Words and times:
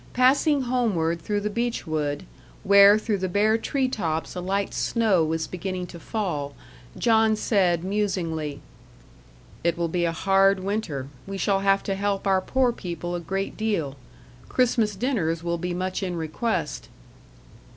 Passing 0.13 0.63
homeward 0.63 1.21
through 1.21 1.41
the 1.41 1.49
beech 1.51 1.85
wood, 1.85 2.25
where 2.63 2.97
through 2.97 3.19
the 3.19 3.29
bare 3.29 3.55
tree 3.55 3.87
tops 3.87 4.33
a 4.35 4.41
light 4.41 4.73
snow 4.73 5.23
was 5.23 5.45
beginning 5.45 5.85
to 5.85 5.99
fall, 5.99 6.55
John 6.97 7.35
said, 7.35 7.83
musingly: 7.83 8.61
"It 9.63 9.77
will 9.77 9.87
be 9.89 10.05
a 10.05 10.11
hard 10.11 10.59
winter 10.59 11.07
we 11.27 11.37
shall 11.37 11.59
have 11.59 11.83
to 11.83 11.93
help 11.93 12.25
our 12.25 12.41
poor 12.41 12.71
people 12.71 13.13
a 13.13 13.19
great 13.19 13.55
deal. 13.55 13.95
Christmas 14.49 14.95
dinners 14.95 15.43
will 15.43 15.59
be 15.59 15.71
much 15.71 16.01
in 16.01 16.15
request." 16.17 16.89